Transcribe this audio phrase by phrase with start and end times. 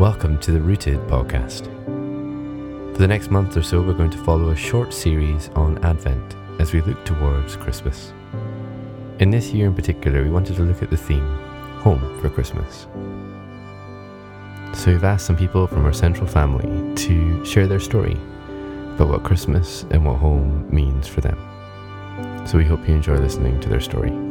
[0.00, 1.66] Welcome to the Rooted podcast.
[2.92, 6.36] For the next month or so, we're going to follow a short series on Advent
[6.58, 8.14] as we look towards Christmas.
[9.18, 11.28] In this year in particular, we wanted to look at the theme
[11.80, 12.86] Home for Christmas.
[14.72, 18.16] So we've asked some people from our central family to share their story
[18.94, 21.36] about what Christmas and what home means for them.
[22.46, 24.29] So we hope you enjoy listening to their story.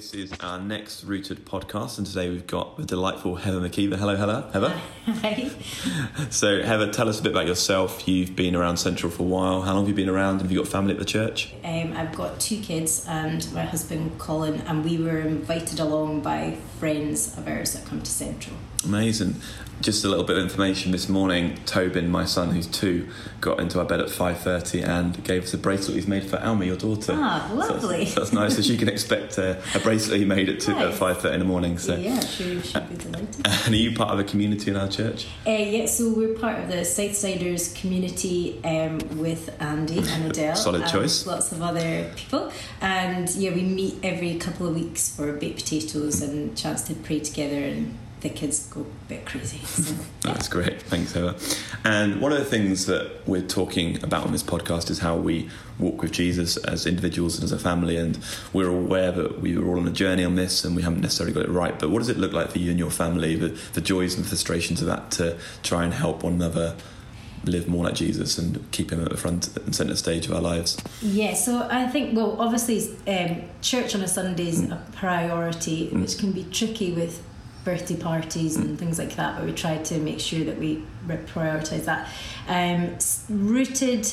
[0.00, 3.98] This is our next Rooted podcast, and today we've got the delightful Heather Maciver.
[3.98, 4.48] Hello, Heather.
[4.50, 4.80] Heather.
[5.04, 5.50] Hi.
[6.30, 8.08] So, Heather, tell us a bit about yourself.
[8.08, 9.62] You've been around Central for a while.
[9.62, 10.40] How long have you been around?
[10.40, 11.52] Have you got family at the church?
[11.64, 16.56] Um, I've got two kids and my husband Colin, and we were invited along by
[16.78, 18.56] friends of ours that come to Central.
[18.84, 19.36] Amazing.
[19.80, 21.58] Just a little bit of information this morning.
[21.66, 23.08] Tobin, my son, who's two,
[23.40, 26.38] got into our bed at five thirty and gave us a bracelet he's made for
[26.38, 27.12] Alma, your daughter.
[27.16, 28.06] Ah, lovely.
[28.06, 28.56] So that's, nice.
[28.56, 30.98] So she can expect uh, a bracelet he made at, two, at Nice.
[30.98, 31.78] five thirty in the morning.
[31.78, 33.46] So, Yeah, sure, should be delighted.
[33.46, 35.26] and are you part of a community in our church?
[35.46, 40.56] Uh, yeah, so we're part of the Southsiders community um, with Andy and Adele.
[40.56, 41.26] Solid and choice.
[41.26, 42.52] Lots of other people.
[42.80, 47.20] And yeah, we meet every couple of weeks for baked potatoes and chance to pray
[47.20, 49.58] together, and the kids go a bit crazy.
[49.58, 49.98] So, yeah.
[50.32, 50.82] That's great.
[50.82, 51.34] Thanks, Heather.
[51.84, 55.48] And one of the things that we're talking about on this podcast is how we
[55.78, 57.96] walk with Jesus as individuals and as a family.
[57.96, 58.18] And
[58.52, 61.32] we're aware that we were all on a journey on this and we haven't necessarily
[61.32, 61.78] got it right.
[61.78, 64.26] But what does it look like for you and your family, the, the joys and
[64.26, 66.76] frustrations of that to try and help one another
[67.44, 70.42] live more like Jesus and keep him at the front and centre stage of our
[70.42, 70.76] lives?
[71.00, 74.72] Yeah, so I think, well, obviously, um, church on a Sunday is Mm.
[74.72, 77.22] a priority, which can be tricky with
[77.64, 81.84] birthday parties and things like that, but we try to make sure that we prioritise
[81.84, 82.08] that.
[82.48, 82.96] Um,
[83.28, 84.12] rooted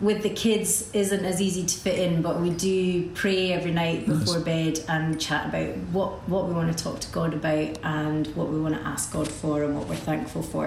[0.00, 4.06] with the kids isn't as easy to fit in, but we do pray every night
[4.06, 8.26] before bed and chat about what, what we want to talk to God about and
[8.36, 10.66] what we want to ask God for and what we're thankful for.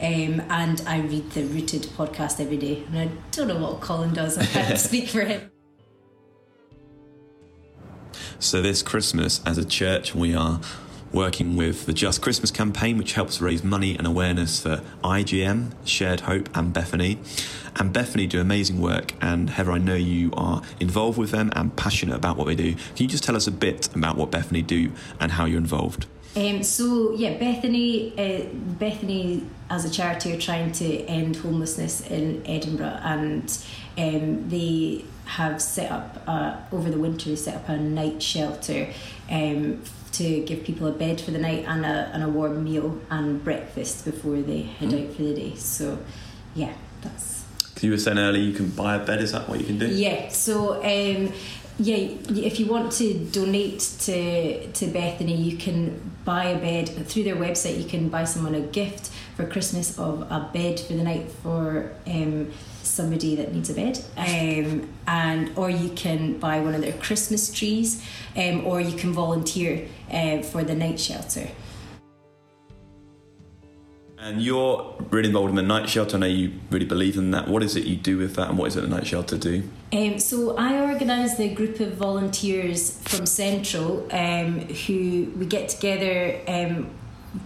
[0.00, 4.14] Um, and I read the Rooted podcast every day, and I don't know what Colin
[4.14, 5.50] does, I can't speak for him.
[8.38, 10.60] So, this Christmas, as a church, we are
[11.12, 16.20] working with the Just Christmas campaign, which helps raise money and awareness for IGM, Shared
[16.20, 17.18] Hope, and Bethany.
[17.76, 21.74] And Bethany do amazing work, and Heather, I know you are involved with them and
[21.76, 22.74] passionate about what they do.
[22.74, 26.06] Can you just tell us a bit about what Bethany do and how you're involved?
[26.38, 32.46] Um, so yeah, Bethany, uh, Bethany as a charity are trying to end homelessness in
[32.46, 33.58] Edinburgh, and
[33.98, 37.30] um, they have set up uh, over the winter.
[37.30, 38.88] They set up a night shelter
[39.28, 39.82] um,
[40.12, 43.42] to give people a bed for the night and a and a warm meal and
[43.42, 45.54] breakfast before they head out for the day.
[45.56, 45.98] So
[46.54, 47.44] yeah, that's
[47.80, 49.88] You were saying earlier you can buy a bed, is that what you can do?
[49.88, 50.28] yeah.
[50.28, 51.32] So um,
[51.78, 51.96] yeah,
[52.28, 57.36] if you want to donate to to Bethany, you can buy a bed through their
[57.36, 57.78] website.
[57.78, 61.92] You can buy someone a gift for Christmas of a bed for the night for
[62.06, 62.50] um,
[62.82, 67.52] somebody that needs a bed, um, and or you can buy one of their Christmas
[67.52, 68.04] trees,
[68.36, 71.48] um, or you can volunteer uh, for the night shelter.
[74.20, 76.16] And you're really involved in the night shelter.
[76.16, 77.46] I know you really believe in that.
[77.46, 79.62] What is it you do with that, and what is it the night shelter do?
[79.92, 86.40] Um, so I organise the group of volunteers from Central um, who we get together
[86.48, 86.90] um,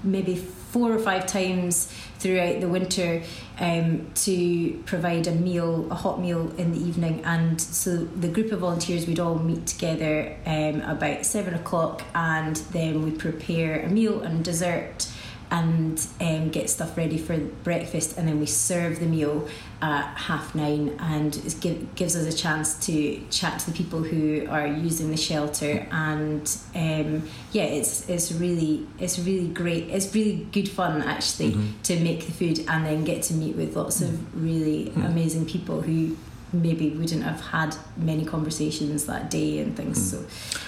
[0.03, 3.23] maybe four or five times throughout the winter
[3.59, 7.23] um, to provide a meal, a hot meal in the evening.
[7.25, 12.57] And so the group of volunteers would all meet together um, about seven o'clock, and
[12.73, 15.07] then we prepare a meal and dessert
[15.53, 19.47] and um, get stuff ready for breakfast, and then we serve the meal
[19.83, 24.03] at half nine, and it give, gives us a chance to chat to the people
[24.03, 29.91] who are using the shelter, and um, yeah, it's it's really it's really great.
[29.91, 31.53] It's really good fun actually
[31.83, 35.83] to make the food and then get to meet with lots of really amazing people
[35.83, 36.17] who
[36.53, 40.11] maybe wouldn't have had many conversations that day and things.
[40.11, 40.19] So.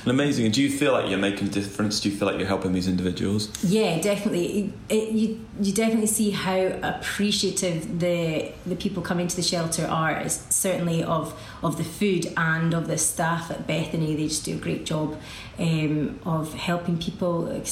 [0.02, 0.46] And amazing.
[0.46, 2.00] And do you feel like you're making a difference?
[2.00, 3.50] Do you feel like you're helping these individuals?
[3.62, 4.72] Yeah, definitely.
[4.88, 9.86] It, it, you you definitely see how appreciative the the people coming to the shelter
[9.86, 10.12] are.
[10.12, 14.14] It's certainly of of the food and of the staff at Bethany.
[14.14, 15.18] They just do a great job
[15.58, 17.62] um, of helping people.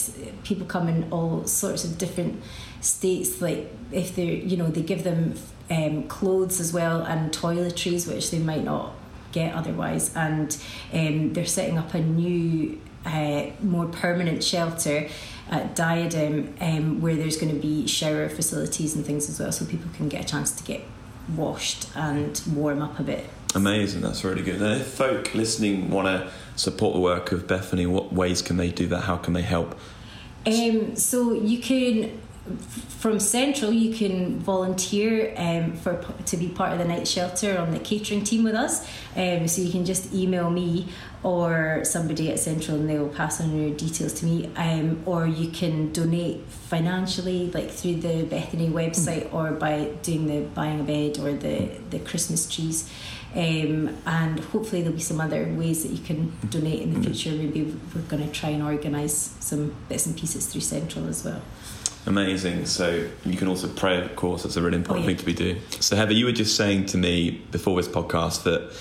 [0.44, 2.43] People come in all sorts of different
[2.81, 3.41] states.
[3.41, 5.35] Like if they're you know they give them
[5.70, 8.94] um, clothes as well and toiletries, which they might not
[9.32, 10.14] get otherwise.
[10.14, 10.56] And
[10.93, 15.09] um, they're setting up a new, uh, more permanent shelter
[15.50, 19.64] at Diadem um, where there's going to be shower facilities and things as well, so
[19.64, 20.82] people can get a chance to get
[21.37, 23.26] washed and warm up a bit.
[23.55, 24.62] Amazing, that's really good.
[24.62, 28.70] And if folk listening want to support the work of Bethany, what ways can they
[28.70, 29.03] do that?
[29.03, 29.79] How can they help?
[30.47, 32.19] Um, so you can
[32.89, 37.71] from Central, you can volunteer um, for to be part of the night shelter on
[37.71, 38.85] the catering team with us.
[39.17, 40.89] Um, so you can just email me
[41.23, 44.50] or somebody at Central, and they will pass on your details to me.
[44.56, 50.41] Um, or you can donate financially, like through the Bethany website, or by doing the
[50.49, 52.91] buying a bed or the the Christmas trees.
[53.35, 57.31] Um, and hopefully there'll be some other ways that you can donate in the future.
[57.31, 57.62] Maybe
[57.94, 61.41] we're going to try and organise some bits and pieces through Central as well.
[62.07, 62.67] Amazing.
[62.67, 64.43] So you can also pray, of course.
[64.43, 65.17] That's a really important Oh, yeah.
[65.17, 65.61] thing to be doing.
[65.81, 68.73] So Heather, you were just saying to me before this podcast that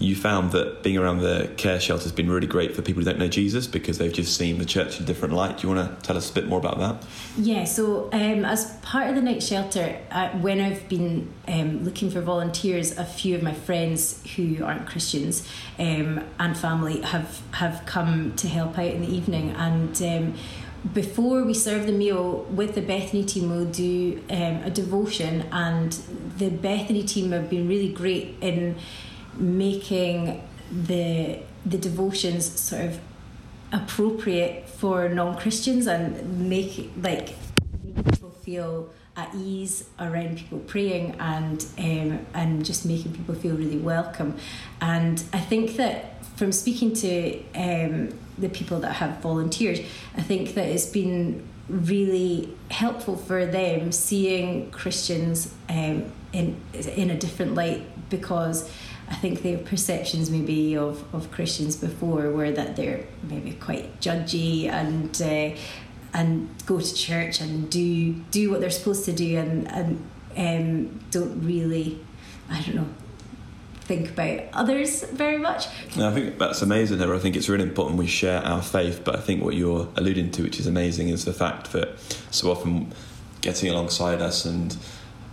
[0.00, 3.04] you found that being around the care shelter has been really great for people who
[3.04, 5.58] don't know Jesus because they've just seen the church in a different light.
[5.58, 7.06] Do you want to tell us a bit more about that?
[7.36, 12.10] Yeah, so um, as part of the night shelter, uh, when I've been um, looking
[12.10, 15.46] for volunteers, a few of my friends who aren't Christians
[15.78, 19.50] um, and family have have come to help out in the evening.
[19.50, 20.34] And um,
[20.92, 25.92] before we serve the meal with the Bethany team, we'll do um, a devotion, and
[26.38, 28.76] the Bethany team have been really great in
[29.36, 33.00] making the the devotions sort of
[33.72, 37.34] appropriate for non-christians and make like
[38.04, 43.78] people feel at ease around people praying and um, and just making people feel really
[43.78, 44.36] welcome.
[44.80, 49.84] And i think that from speaking to um, the people that have volunteered
[50.16, 57.18] i think that it's been really helpful for them seeing christians um, in in a
[57.18, 58.70] different light because
[59.10, 64.68] I think their perceptions maybe of, of Christians before were that they're maybe quite judgy
[64.68, 65.58] and uh,
[66.12, 71.00] and go to church and do do what they're supposed to do and and um,
[71.10, 71.98] don't really
[72.48, 72.88] I don't know
[73.82, 75.66] think about others very much.
[75.96, 77.12] No, I think that's amazing, Heather.
[77.12, 80.30] I think it's really important we share our faith, but I think what you're alluding
[80.32, 81.98] to, which is amazing, is the fact that
[82.30, 82.92] so often
[83.40, 84.76] getting alongside us and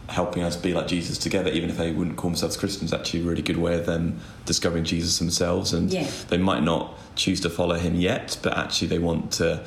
[0.09, 3.21] helping us be like Jesus together, even if they wouldn't call themselves Christians, is actually
[3.21, 5.71] a really good way of them discovering Jesus themselves.
[5.71, 6.09] And Yeah.
[6.29, 9.63] they might not choose to follow him yet, but actually they want to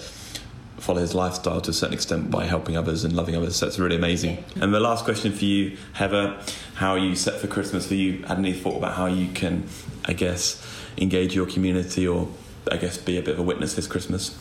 [0.81, 3.57] follow his lifestyle to a certain extent by helping others and loving others.
[3.57, 4.43] So it's really amazing.
[4.61, 6.41] And the last question for you, Heather,
[6.75, 7.89] how are you set for Christmas?
[7.89, 9.69] Have you had any thought about how you can,
[10.07, 10.67] I guess,
[10.97, 12.29] engage your community or
[12.71, 14.39] I guess be a bit of a witness this Christmas?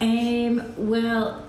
[0.00, 1.42] Um, well,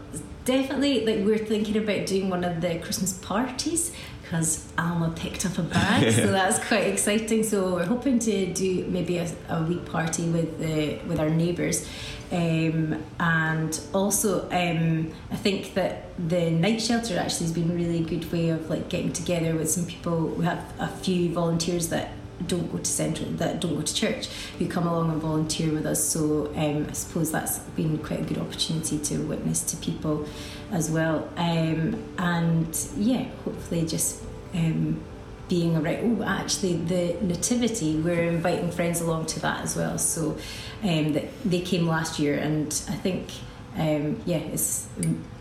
[0.45, 3.91] definitely, like we're thinking about doing one of the Christmas parties
[4.29, 7.43] because Alma picked up a bag, so that's quite exciting.
[7.43, 11.87] So we're hoping to do maybe a, a wee party with the with our neighbours.
[12.29, 18.01] Um, and also, um, I think that the night shelter actually has been a really
[18.01, 20.27] good way of like getting together with some people.
[20.27, 22.11] We have a few volunteers that
[22.45, 24.27] don't go to central that don't go to church
[24.59, 26.03] who come along and volunteer with us.
[26.03, 30.27] So um, I suppose that's been quite a good opportunity to witness to people
[30.71, 31.29] as well.
[31.37, 34.23] Um, and yeah hopefully just
[34.53, 35.01] um,
[35.49, 39.97] being around oh actually the nativity we're inviting friends along to that as well.
[39.97, 40.37] So
[40.83, 43.31] um, that they came last year and I think
[43.75, 44.87] um, yeah it's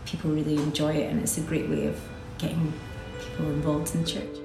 [0.05, 1.99] people really enjoy it and it's a great way of
[2.37, 2.73] getting
[3.19, 4.37] people involved in church